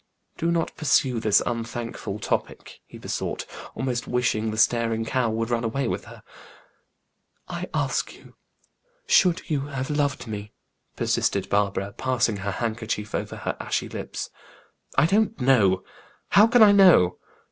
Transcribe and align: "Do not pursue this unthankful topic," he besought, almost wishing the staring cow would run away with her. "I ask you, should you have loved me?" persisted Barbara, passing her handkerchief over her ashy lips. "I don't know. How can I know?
"Do 0.35 0.49
not 0.49 0.75
pursue 0.75 1.19
this 1.19 1.43
unthankful 1.45 2.17
topic," 2.17 2.79
he 2.87 2.97
besought, 2.97 3.45
almost 3.75 4.07
wishing 4.07 4.49
the 4.49 4.57
staring 4.57 5.05
cow 5.05 5.29
would 5.29 5.51
run 5.51 5.63
away 5.63 5.87
with 5.87 6.05
her. 6.05 6.23
"I 7.47 7.67
ask 7.71 8.11
you, 8.15 8.33
should 9.05 9.47
you 9.47 9.67
have 9.67 9.91
loved 9.91 10.25
me?" 10.25 10.53
persisted 10.95 11.49
Barbara, 11.49 11.91
passing 11.93 12.37
her 12.37 12.49
handkerchief 12.49 13.13
over 13.13 13.35
her 13.35 13.55
ashy 13.59 13.87
lips. 13.89 14.31
"I 14.97 15.05
don't 15.05 15.39
know. 15.39 15.83
How 16.29 16.47
can 16.47 16.63
I 16.63 16.71
know? 16.71 17.19